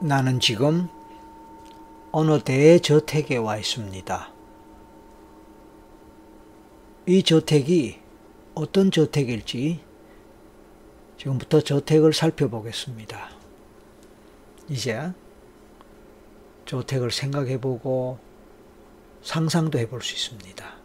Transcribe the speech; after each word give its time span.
나는 0.00 0.40
지금 0.40 0.88
어느 2.12 2.38
대저택에 2.42 3.36
와 3.36 3.56
있습니다. 3.56 4.32
이 7.06 7.22
저택이 7.22 8.00
어떤 8.54 8.90
저택일지 8.90 9.80
지금부터 11.18 11.60
저택을 11.60 12.12
살펴보겠습니다. 12.12 13.30
이제 14.68 15.12
저택을 16.66 17.10
생각해보고 17.10 18.18
상상도 19.22 19.78
해볼 19.78 20.02
수 20.02 20.14
있습니다. 20.14 20.76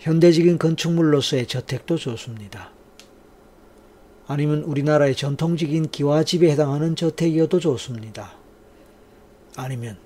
현대적인 0.00 0.58
건축물로서의 0.58 1.46
저택도 1.46 1.96
좋습니다. 1.96 2.70
아니면 4.26 4.62
우리나라의 4.62 5.14
전통적인 5.14 5.90
기와집에 5.90 6.50
해당하는 6.50 6.96
저택이어도 6.96 7.60
좋습니다. 7.60 8.32
아니면 9.56 9.98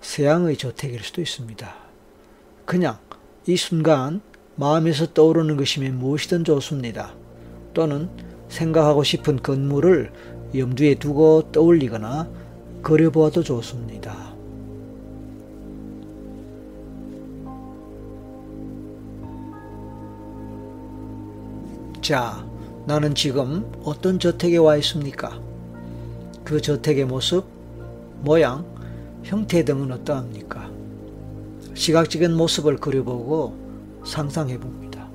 서양의 0.00 0.56
저택일 0.56 1.02
수도 1.02 1.20
있습니다. 1.20 1.74
그냥 2.64 2.98
이 3.46 3.56
순간 3.56 4.20
마음에서 4.56 5.12
떠오르는 5.12 5.56
것이면 5.56 5.98
무엇이든 5.98 6.44
좋습니다. 6.44 7.14
또는 7.74 8.08
생각하고 8.48 9.02
싶은 9.02 9.42
건물을 9.42 10.12
염두에 10.54 10.96
두고 10.96 11.50
떠올리거나 11.52 12.30
그려보아도 12.82 13.42
좋습니다. 13.42 14.32
자, 22.02 22.44
나는 22.84 23.14
지금 23.14 23.70
어떤 23.84 24.18
저택에 24.18 24.56
와 24.56 24.76
있습니까? 24.78 25.40
그 26.42 26.60
저택의 26.60 27.04
모습, 27.04 27.44
모양, 28.22 28.64
형태 29.22 29.64
등은 29.64 29.92
어떠합니까? 29.92 30.68
시각적인 31.74 32.34
모습을 32.34 32.78
그려보고 32.78 33.56
상상해 34.04 34.58
봅니다. 34.58 35.06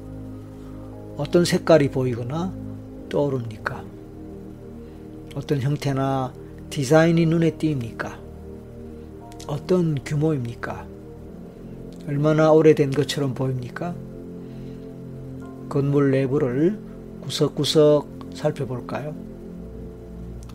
어떤 1.18 1.44
색깔이 1.44 1.90
보이거나 1.92 2.54
떠오릅니까? 3.10 3.84
어떤 5.36 5.60
형태나 5.60 6.34
디자인이 6.70 7.26
눈에 7.26 7.52
띄입니까? 7.58 8.18
어떤 9.48 9.98
규모입니까? 10.06 10.86
얼마나 12.08 12.50
오래된 12.52 12.92
것처럼 12.92 13.34
보입니까? 13.34 13.94
건물 15.68 16.12
내부를 16.12 16.87
구석구석 17.28 18.08
살펴볼까요? 18.34 19.14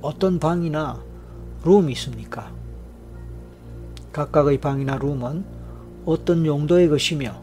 어떤 0.00 0.38
방이나 0.38 1.02
룸이 1.64 1.92
있습니까? 1.92 2.50
각각의 4.10 4.58
방이나 4.58 4.96
룸은 4.96 5.44
어떤 6.06 6.46
용도의 6.46 6.88
것이며 6.88 7.42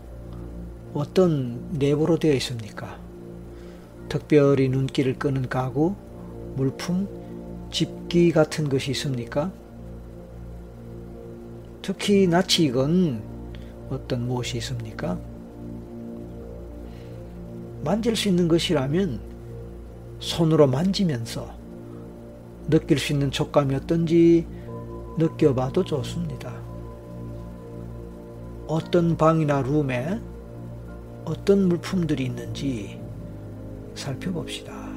어떤 0.96 1.70
내부로 1.74 2.18
되어 2.18 2.34
있습니까? 2.34 2.98
특별히 4.10 4.68
눈길을 4.68 5.20
끄는 5.20 5.48
가구, 5.48 5.94
물품, 6.56 7.08
집기 7.72 8.32
같은 8.32 8.68
것이 8.68 8.90
있습니까? 8.92 9.52
특히 11.84 12.26
낯이 12.26 12.66
익은 12.66 13.22
어떤 13.92 14.28
무엇이 14.28 14.58
있습니까? 14.58 15.20
만질 17.84 18.16
수 18.16 18.28
있는 18.28 18.48
것이라면 18.48 19.20
손으로 20.20 20.68
만지면서 20.68 21.48
느낄 22.70 23.00
수 23.00 23.14
있는 23.14 23.32
촉감이 23.32 23.74
어떤지 23.76 24.46
느껴봐도 25.18 25.84
좋습니다. 25.84 26.54
어떤 28.68 29.18
방이나 29.18 29.62
룸에 29.62 30.20
어떤 31.26 31.68
물품들이 31.68 32.26
있는지 32.26 33.02
살펴봅시다. 33.96 34.90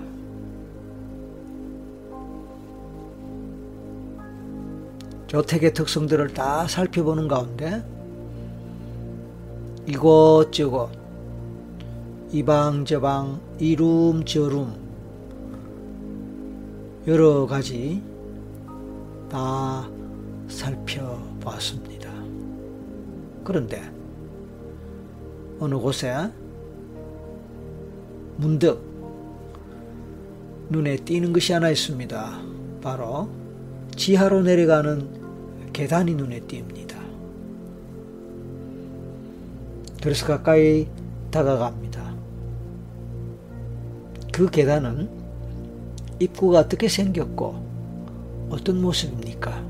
저택의 5.29 5.73
특성들을 5.73 6.35
다 6.35 6.69
살펴보는 6.69 7.27
가운데 7.27 7.83
이곳저곳 9.87 11.02
이방저방 12.33 13.41
이룸저룸 13.59 14.73
여러 17.07 17.47
가지 17.47 18.03
다 19.31 19.87
살펴봤습니다. 20.49 22.11
그런데 23.45 23.83
어느 25.61 25.75
곳에 25.77 26.15
문득 28.39 28.81
눈에 30.71 30.97
띄는 30.97 31.35
것이 31.35 31.53
하나 31.53 31.69
있습니다. 31.69 32.41
바로 32.81 33.29
지하로 33.95 34.41
내려가는 34.41 35.71
계단이 35.75 36.15
눈에 36.15 36.41
띕니다. 36.41 36.97
그래서 40.03 40.27
가까이 40.27 40.89
다가갑니다. 41.31 41.92
그 44.33 44.51
계단은 44.51 45.11
입구가 46.19 46.61
어떻게 46.61 46.89
생겼고 46.89 48.49
어떤 48.51 48.81
모습입니까? 48.81 49.63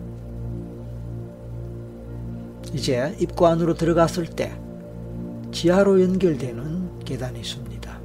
이제 2.72 3.14
입구 3.18 3.46
안으로 3.46 3.74
들어갔을 3.74 4.26
때 4.26 4.52
지하로 5.50 6.00
연결되는 6.00 7.00
계단이 7.04 7.40
있습니다. 7.40 7.98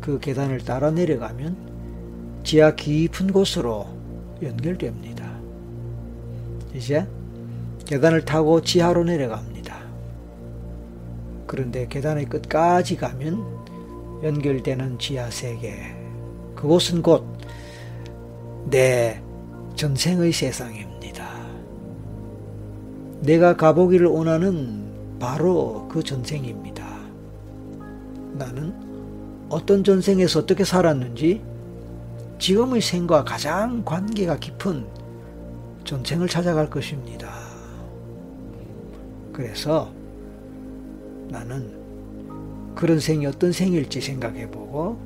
그 0.00 0.18
계단을 0.20 0.60
따라 0.60 0.90
내려가면 0.90 1.56
지하 2.44 2.74
깊은 2.74 3.32
곳으로 3.32 3.86
연결됩니다. 4.40 5.38
이제 6.74 7.06
계단을 7.84 8.24
타고 8.24 8.62
지하로 8.62 9.04
내려갑니다. 9.04 9.76
그런데 11.46 11.88
계단의 11.88 12.26
끝까지 12.26 12.96
가면 12.96 13.57
연결되는 14.22 14.98
지하 14.98 15.30
세계. 15.30 15.76
그곳은 16.54 17.02
곧 17.02 17.38
내 18.70 19.22
전생의 19.76 20.32
세상입니다. 20.32 21.26
내가 23.20 23.56
가보기를 23.56 24.06
원하는 24.06 25.18
바로 25.18 25.88
그 25.88 26.02
전생입니다. 26.02 26.86
나는 28.34 28.74
어떤 29.48 29.82
전생에서 29.82 30.40
어떻게 30.40 30.64
살았는지 30.64 31.42
지금의 32.38 32.82
생과 32.82 33.24
가장 33.24 33.82
관계가 33.84 34.36
깊은 34.36 34.86
전생을 35.84 36.28
찾아갈 36.28 36.68
것입니다. 36.68 37.30
그래서 39.32 39.90
나는 41.28 41.77
그런 42.78 43.00
생이 43.00 43.26
어떤 43.26 43.50
생일지 43.50 44.00
생각해 44.00 44.52
보고 44.52 44.96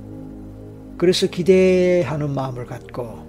그래서 0.98 1.26
기대하는 1.26 2.34
마음을 2.34 2.66
갖고 2.66 3.26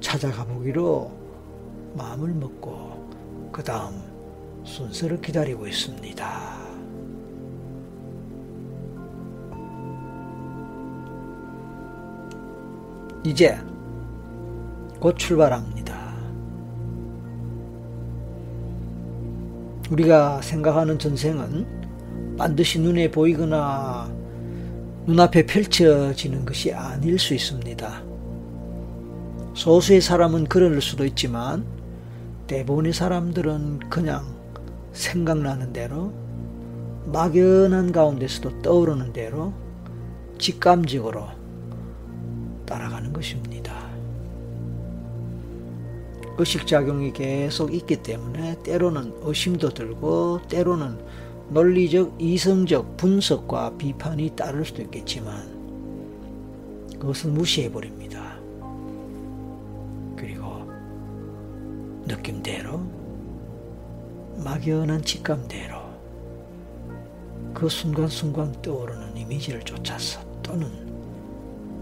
찾아가 0.00 0.44
보기로 0.44 1.08
마음을 1.94 2.30
먹고 2.30 3.48
그 3.52 3.62
다음 3.62 3.94
순서를 4.64 5.20
기다리고 5.20 5.68
있습니다. 5.68 6.58
이제 13.22 13.56
곧 14.98 15.16
출발합니다. 15.16 16.12
우리가 19.92 20.42
생각하는 20.42 20.98
전생은 20.98 21.79
반드시 22.40 22.80
눈에 22.80 23.10
보이거나 23.10 24.10
눈앞에 25.04 25.44
펼쳐지는 25.44 26.46
것이 26.46 26.72
아닐 26.72 27.18
수 27.18 27.34
있습니다. 27.34 28.02
소수의 29.52 30.00
사람은 30.00 30.46
그럴 30.46 30.80
수도 30.80 31.04
있지만 31.04 31.66
대부분의 32.46 32.94
사람들은 32.94 33.90
그냥 33.90 34.24
생각나는 34.94 35.74
대로 35.74 36.14
막연한 37.04 37.92
가운데서도 37.92 38.62
떠오르는 38.62 39.12
대로 39.12 39.52
직감적으로 40.38 41.28
따라가는 42.64 43.12
것입니다. 43.12 43.86
의식작용이 46.38 47.12
계속 47.12 47.74
있기 47.74 47.96
때문에 47.96 48.56
때로는 48.62 49.12
의심도 49.24 49.68
들고 49.68 50.40
때로는 50.48 51.20
논리적, 51.50 52.14
이성적 52.20 52.96
분석과 52.96 53.76
비판이 53.76 54.36
따를 54.36 54.64
수도 54.64 54.82
있겠지만 54.82 55.60
그것은 56.98 57.34
무시해 57.34 57.70
버립니다. 57.70 58.38
그리고 60.16 60.70
느낌대로 62.06 62.80
막연한 64.44 65.02
직감대로 65.02 65.76
그 67.52 67.68
순간순간 67.68 68.52
떠오르는 68.62 69.16
이미지를 69.16 69.60
쫓아서 69.62 70.20
또는 70.42 70.70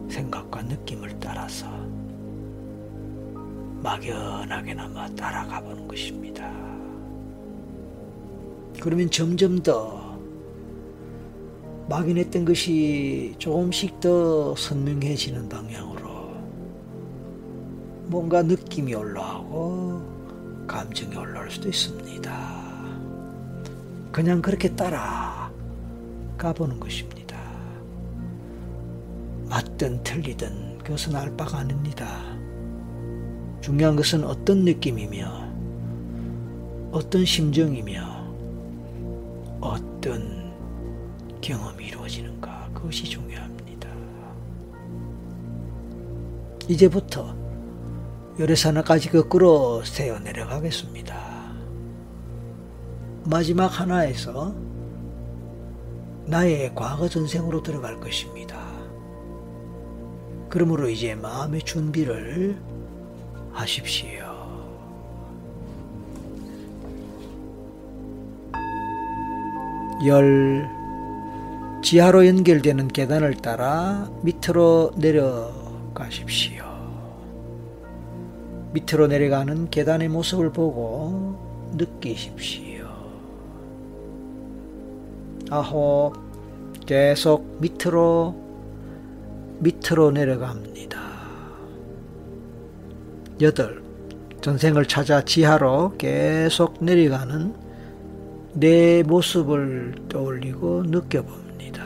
생각과 0.08 0.62
느낌을 0.62 1.20
따라서 1.20 1.66
막연하게나마 3.82 5.14
따라가 5.14 5.60
보는 5.60 5.86
것입니다. 5.86 6.67
그러면 8.80 9.10
점점 9.10 9.62
더 9.62 10.18
막연했던 11.88 12.44
것이 12.44 13.34
조금씩 13.38 13.98
더 14.00 14.54
선명해지는 14.54 15.48
방향으로 15.48 16.08
뭔가 18.06 18.42
느낌이 18.42 18.94
올라오고 18.94 20.66
감정이 20.66 21.16
올라올 21.16 21.50
수도 21.50 21.68
있습니다. 21.68 22.58
그냥 24.12 24.42
그렇게 24.42 24.74
따라 24.74 25.50
가보는 26.36 26.78
것입니다. 26.78 27.38
맞든 29.48 30.02
틀리든 30.04 30.78
그것은 30.78 31.16
알 31.16 31.34
바가 31.36 31.58
아닙니다. 31.58 32.22
중요한 33.60 33.96
것은 33.96 34.24
어떤 34.24 34.64
느낌이며 34.64 35.48
어떤 36.92 37.24
심정이며 37.24 38.17
어떤 39.60 40.54
경험이 41.40 41.86
이루어지는가 41.86 42.70
그것이 42.74 43.04
중요합니다. 43.04 43.88
이제부터 46.68 47.34
열애산하까지 48.38 49.10
거꾸로 49.10 49.82
세어 49.84 50.18
내려가겠습니다. 50.20 51.38
마지막 53.24 53.66
하나에서 53.66 54.54
나의 56.26 56.74
과거 56.74 57.08
전생으로 57.08 57.62
들어갈 57.62 57.98
것입니다. 58.00 58.68
그러므로 60.48 60.88
이제 60.88 61.14
마음의 61.14 61.62
준비를 61.62 62.58
하십시오. 63.52 64.17
열 70.06 70.68
지하로 71.82 72.26
연결되는 72.26 72.88
계단을 72.88 73.34
따라 73.34 74.10
밑으로 74.22 74.92
내려가십시오. 74.96 76.64
밑으로 78.72 79.06
내려가는 79.06 79.70
계단의 79.70 80.08
모습을 80.08 80.52
보고 80.52 81.38
느끼십시오. 81.76 82.86
아홉 85.50 86.14
계속 86.86 87.58
밑으로 87.60 88.34
밑으로 89.60 90.10
내려갑니다. 90.10 91.00
여덟 93.40 93.82
전생을 94.40 94.86
찾아 94.86 95.24
지하로 95.24 95.94
계속 95.96 96.82
내려가는 96.82 97.67
내 98.58 99.04
모습을 99.04 99.94
떠올리고 100.08 100.82
느껴봅니다. 100.86 101.84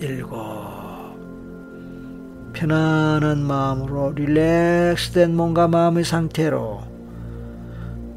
일곱 0.00 0.36
편안한 2.52 3.38
마음으로 3.38 4.12
릴렉스된 4.12 5.34
몸과 5.34 5.66
마음의 5.68 6.04
상태로 6.04 6.82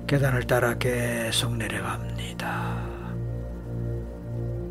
계단을 0.05 0.43
따라 0.43 0.77
계속 0.77 1.55
내려갑니다. 1.55 2.83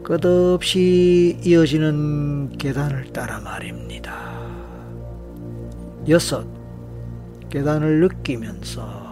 끝없이 0.03 1.41
이어지는 1.43 2.59
계단을 2.59 3.15
따라 3.15 3.41
말입니다. 3.41 4.15
여섯, 6.07 6.47
계단을 7.49 8.01
느끼면서 8.01 9.04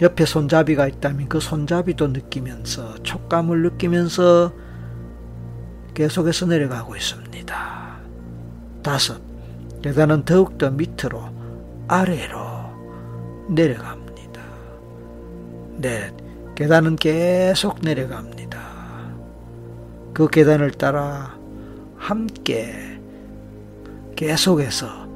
옆에 0.00 0.24
손잡이가 0.24 0.86
있다면 0.86 1.28
그 1.28 1.40
손잡이도 1.40 2.08
느끼면서 2.08 2.94
촉감을 3.02 3.62
느끼면서 3.62 4.52
계속해서 5.92 6.46
내려가고 6.46 6.96
있습니다. 6.96 7.98
다섯, 8.82 9.20
계단은 9.82 10.24
더욱더 10.24 10.70
밑으로 10.70 11.22
아래로 11.88 12.38
내려갑니다. 13.50 14.40
넷, 15.76 16.14
계단은 16.54 16.96
계속 16.96 17.80
내려갑니다. 17.80 18.60
그 20.14 20.28
계단을 20.28 20.70
따라 20.72 21.36
함께 21.96 23.00
계속해서 24.16 25.08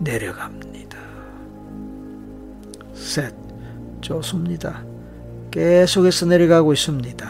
내려갑니다. 0.00 0.98
셋, 2.94 3.34
좋습니다. 4.08 4.82
계속해서 5.50 6.26
내려가고 6.26 6.72
있습니다. 6.72 7.28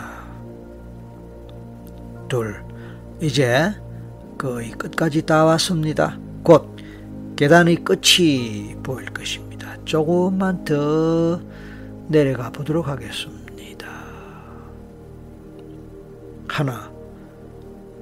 둘, 2.29 2.63
이제 3.21 3.73
거의 4.37 4.71
끝까지 4.71 5.27
다 5.27 5.45
왔습니다. 5.45 6.17
곧 6.45 6.77
계단의 7.35 7.77
끝이 7.85 8.77
보일 8.83 9.07
것입니다. 9.07 9.77
조금만 9.85 10.65
더 10.65 11.41
내려가 12.07 12.51
보도록 12.53 12.87
하겠습니다. 12.87 13.89
하나, 16.47 16.93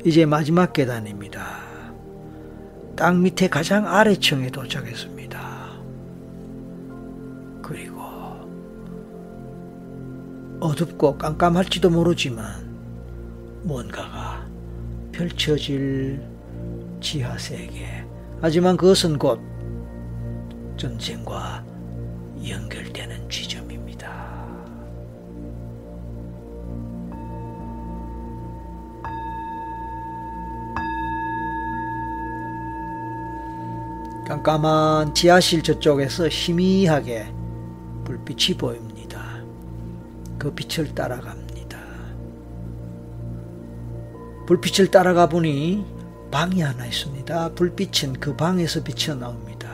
이제 0.05 0.27
마지막 0.27 0.73
계단입니다. 0.75 1.65
땅 2.95 3.23
밑에 3.23 3.49
가장 3.49 3.87
아래층에 3.87 4.51
도착했습니다. 4.51 5.16
어둡고 10.67 11.19
깜깜할지도 11.19 11.91
모르지만 11.91 12.45
뭔가가 13.63 14.45
펼쳐질 15.13 16.21
지하 17.01 17.39
세계. 17.39 18.05
하지만 18.41 18.77
그것은 18.77 19.19
곧 19.19 19.41
전쟁과 20.77 21.65
연결되는 22.47 23.31
지점입니다. 23.31 23.77
깜깜한 34.27 35.15
지하실 35.15 35.63
저쪽에서 35.63 36.29
희미하게 36.29 37.33
불빛이 38.05 38.59
보입니다. 38.59 38.86
그 40.39 40.53
빛을 40.53 40.95
따라갑니다. 40.95 41.79
불빛을 44.47 44.91
따라가 44.91 45.29
보니 45.29 45.85
방이 46.31 46.61
하나 46.61 46.87
있습니다. 46.87 47.53
불빛은 47.55 48.15
그 48.15 48.37
방에서 48.37 48.83
비쳐 48.83 49.15
나옵니다. 49.15 49.69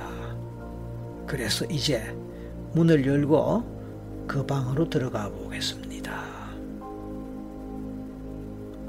그래서 1.26 1.64
이제 1.66 2.14
문을 2.72 3.06
열고 3.06 4.26
그 4.26 4.46
방으로 4.46 4.88
들어가 4.88 5.28
보겠습니다. 5.30 6.12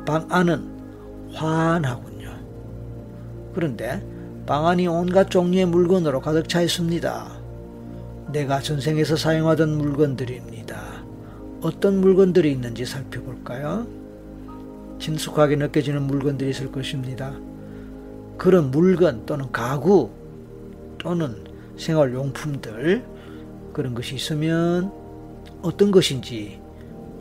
방 0.06 0.27
안은 0.30 1.32
환하군요. 1.34 2.32
그런데 3.53 4.06
방 4.46 4.68
안이 4.68 4.88
온갖 4.88 5.30
종류의 5.30 5.65
물건으로 5.65 6.22
가득 6.22 6.50
차 6.50 6.62
있습니다. 6.62 7.44
내가 8.32 8.60
전생에서 8.60 9.15
사용하던 9.15 9.77
물건들입니다. 9.77 10.82
어떤 11.63 12.01
물건들이 12.01 12.51
있는지 12.51 12.86
살펴볼까요? 12.86 13.88
친숙하게 15.00 15.55
느껴지는 15.55 16.03
물건들이 16.03 16.50
있을 16.50 16.74
것입니다. 16.74 17.34
그런 18.38 18.70
물건 18.70 19.25
또는 19.25 19.50
가구 19.50 20.12
또는 20.98 21.41
생활용품들 21.77 23.05
그런 23.72 23.93
것이 23.93 24.15
있으면 24.15 24.91
어떤 25.62 25.89
것인지 25.91 26.60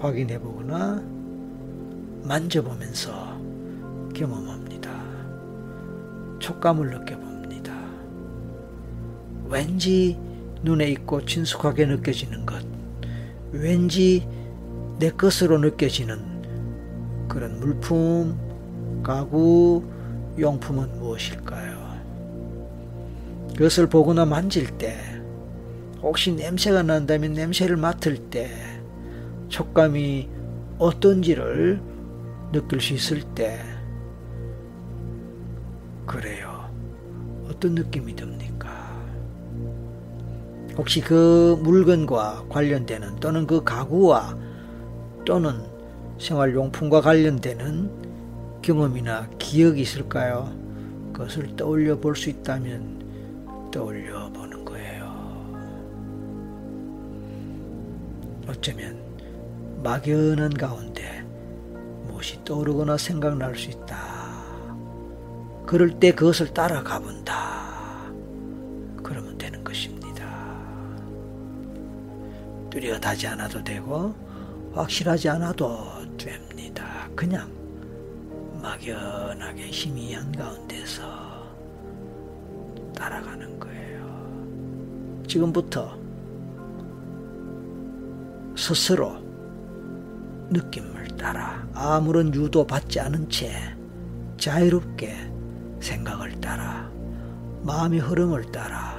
확인해 0.01 0.41
보거나 0.41 1.01
만져보면서 2.25 3.41
경험합니다. 4.13 4.91
촉감을 6.41 6.91
느껴봅니다. 6.91 7.73
왠지 9.49 10.19
눈에 10.65 10.89
있고 10.89 11.25
친숙하게 11.25 11.87
느껴지는 11.87 12.45
것, 12.45 12.72
왠지 13.53 14.27
내 14.99 15.11
것으로 15.11 15.59
느껴지는 15.59 17.29
그런 17.29 17.61
물품, 17.61 18.39
가구, 19.03 19.85
용품은 20.39 20.99
무엇일까요? 20.99 21.93
그것을 23.57 23.89
보거나 23.89 24.25
만질 24.25 24.79
때, 24.79 24.97
혹시 26.01 26.33
냄새가 26.33 26.83
난다면 26.83 27.35
냄새를 27.35 27.77
맡을 27.77 28.17
때, 28.17 28.51
촉감이 29.49 30.29
어떤지를 30.79 31.81
느낄 32.53 32.81
수 32.81 32.95
있을 32.95 33.23
때, 33.35 33.61
그래요. 36.07 36.71
어떤 37.49 37.75
느낌이 37.75 38.17
듭니까? 38.17 38.62
혹시 40.77 41.01
그 41.01 41.59
물건과 41.63 42.47
관련되는 42.49 43.17
또는 43.17 43.47
그 43.47 43.63
가구와 43.63 44.37
또는 45.25 45.63
생활용품과 46.19 47.01
관련되는 47.01 47.91
경험이나 48.63 49.29
기억이 49.39 49.83
있을까요? 49.83 50.53
그것을 51.13 51.55
떠올려 51.57 51.99
볼 51.99 52.17
수 52.17 52.31
있다면 52.31 53.71
떠올려 53.71 54.31
보는 54.33 54.65
거예요. 54.65 55.13
어쩌면 58.49 58.99
막연한 59.83 60.55
가운데 60.55 61.25
무엇이 62.07 62.43
떠오르거나 62.45 62.97
생각날 62.97 63.57
수 63.57 63.71
있다. 63.71 63.97
그럴 65.67 65.91
때 65.99 66.13
그것을 66.13 66.53
따라가 66.55 66.99
본다. 66.99 67.72
뚜렷하지 72.73 73.27
않아도 73.27 73.63
되고 73.63 74.15
확실하지 74.73 75.29
않아도 75.29 75.87
됩니다. 76.17 77.07
그냥 77.15 77.51
막연하게 78.63 79.65
희미한 79.67 80.33
가운데서 80.33 81.03
따라가는 82.97 83.61
거예요. 83.61 85.23
지금부터 85.29 85.99
스스로 88.57 89.19
느낌을 90.49 91.09
따라 91.19 91.67
아무런 91.75 92.35
유도 92.35 92.67
받지 92.67 93.01
않은 93.01 93.29
채 93.29 93.53
자유롭게 94.39 95.15
생각을 95.81 96.41
따라 96.41 96.91
마음의 97.63 97.99
흐름을 98.01 98.51
따라 98.51 98.92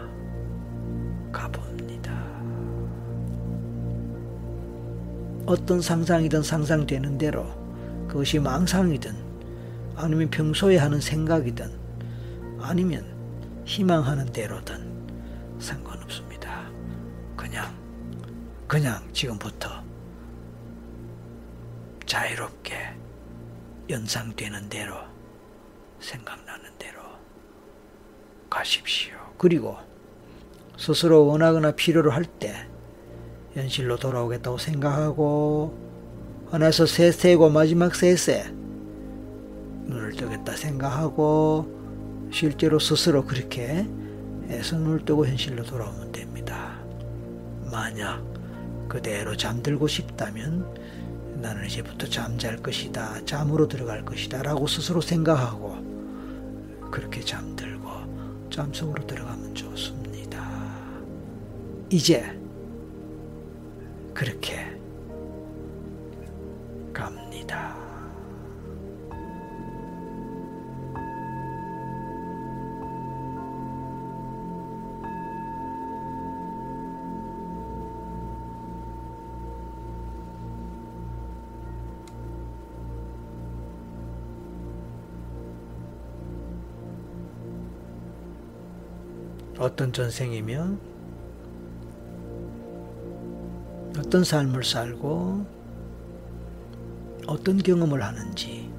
어떤 5.53 5.81
상상이든 5.81 6.41
상상되는 6.41 7.19
대로 7.19 7.45
그것이 8.07 8.39
망상이든 8.39 9.15
아니면 9.95 10.27
평소에 10.31 10.77
하는 10.77 10.99
생각이든 10.99 11.71
아니면 12.59 13.05
희망하는 13.63 14.25
대로든 14.33 14.91
상관없습니다. 15.59 16.67
그냥 17.35 17.71
그냥 18.67 19.07
지금부터 19.13 19.69
자유롭게 22.07 22.75
연상되는 23.91 24.69
대로 24.69 24.95
생각나는 25.99 26.71
대로 26.79 26.99
가십시오. 28.49 29.13
그리고 29.37 29.77
스스로 30.77 31.27
원하거나 31.27 31.73
필요로 31.73 32.09
할 32.09 32.25
때 32.25 32.72
현실로 33.53 33.97
돌아오겠다고 33.97 34.57
생각하고 34.57 35.77
하나에서 36.49 36.85
셋세고 36.85 37.49
마지막 37.49 37.95
셋에 37.95 38.45
눈을 39.85 40.13
뜨겠다 40.13 40.55
생각하고 40.55 42.29
실제로 42.31 42.79
스스로 42.79 43.23
그렇게 43.25 43.87
해서 44.47 44.77
눈을 44.77 45.05
뜨고 45.05 45.25
현실로 45.25 45.63
돌아오면 45.63 46.11
됩니다. 46.11 46.79
만약 47.71 48.23
그대로 48.87 49.35
잠들고 49.35 49.87
싶다면 49.87 50.67
나는 51.41 51.65
이제부터 51.65 52.07
잠잘 52.07 52.57
것이다. 52.57 53.25
잠으로 53.25 53.67
들어갈 53.67 54.05
것이다. 54.05 54.43
라고 54.43 54.67
스스로 54.67 55.01
생각하고 55.01 55.77
그렇게 56.91 57.21
잠들고 57.21 57.89
잠속으로 58.49 59.05
들어가면 59.05 59.55
좋습니다. 59.55 60.47
이제 61.89 62.42
그렇게 64.23 64.55
갑니다. 66.93 67.75
어떤 89.59 89.91
전생이며 89.91 90.92
어떤 94.13 94.23
삶을 94.23 94.63
살고 94.63 95.43
어떤 97.25 97.57
경험을 97.57 98.03
하는지 98.03 98.71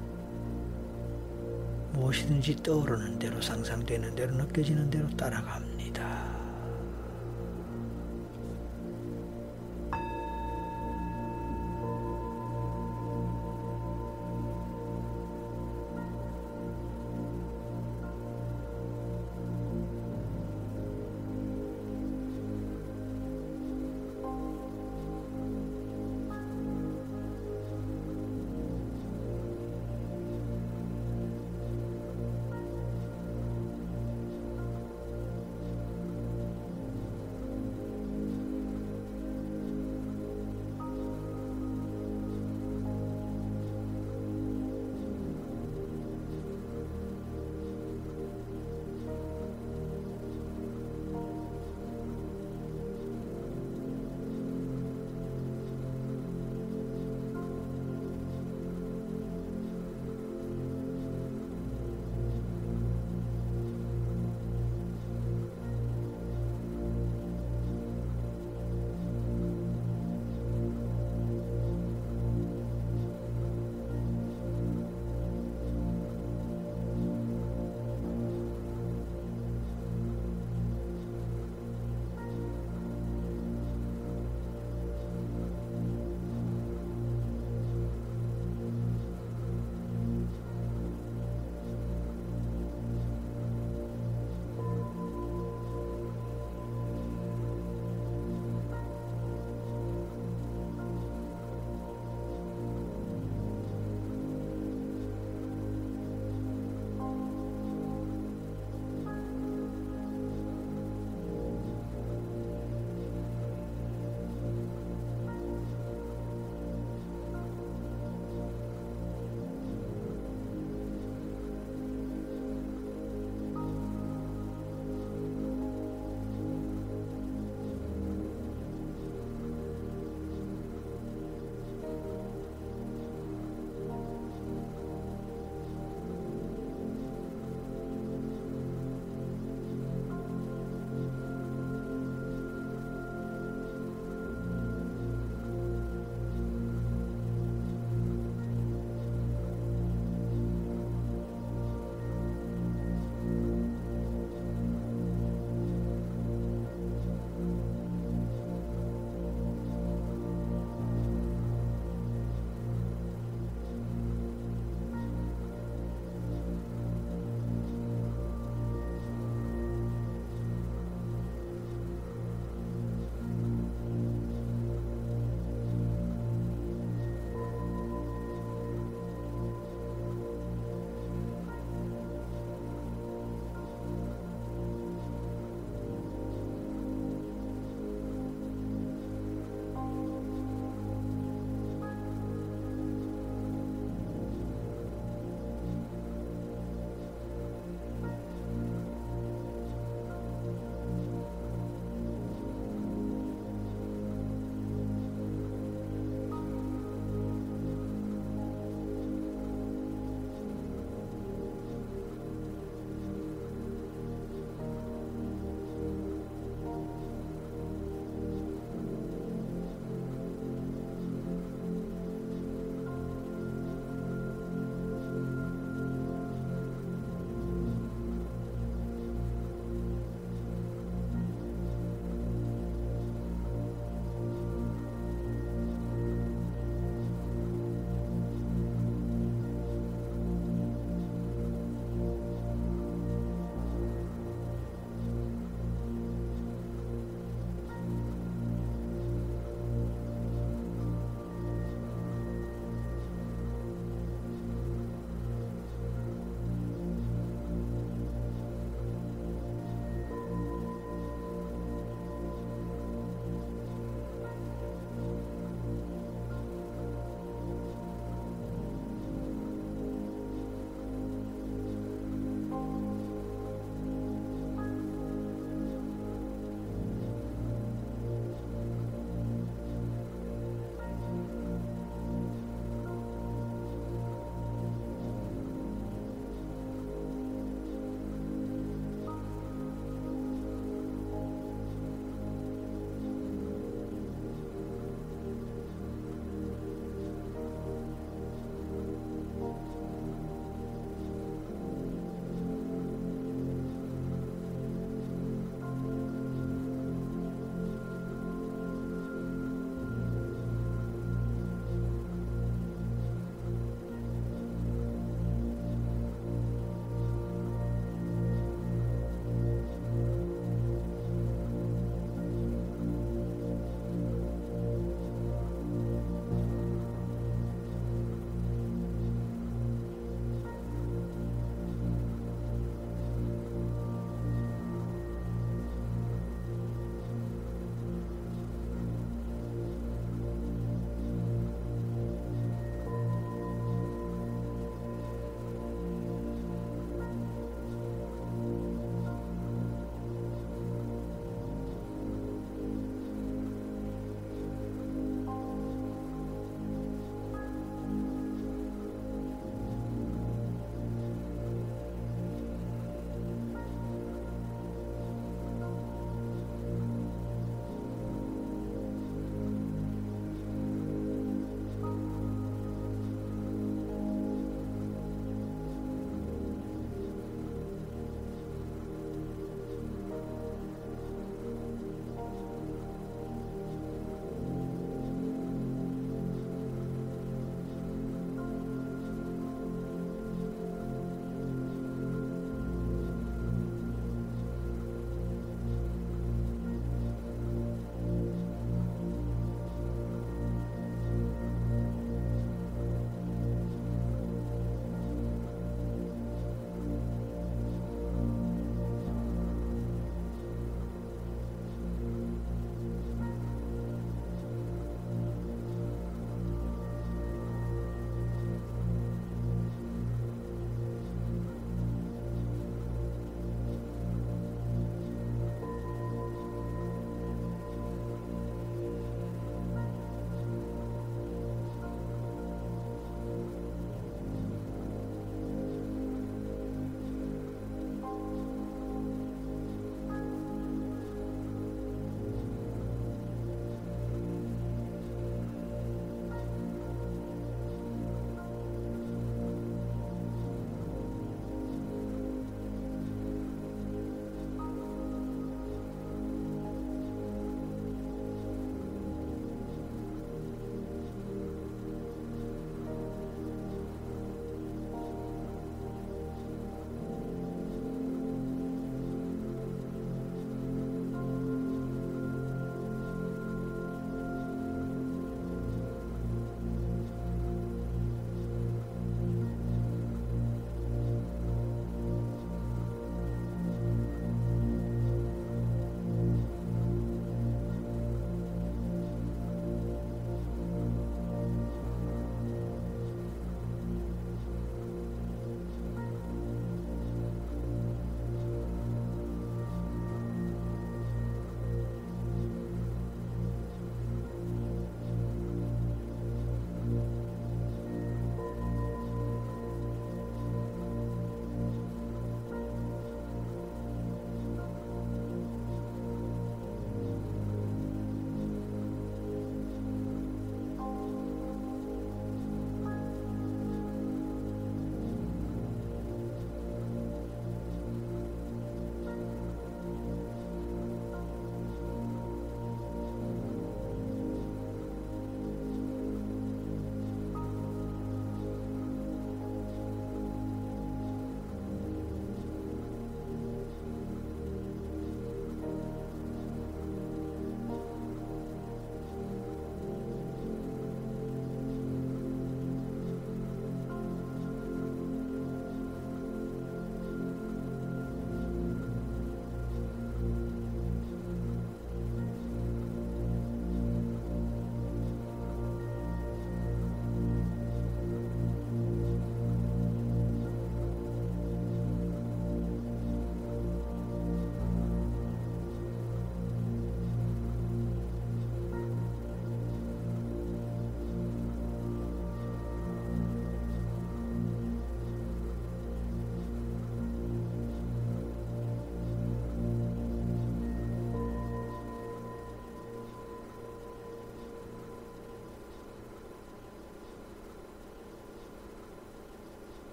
무엇이든지 1.91 2.63
떠오르는 2.63 3.19
대로 3.19 3.41
상상되는 3.41 4.15
대로 4.15 4.33
느껴지는 4.33 4.89
대로 4.89 5.09
따라갑니다. 5.17 5.74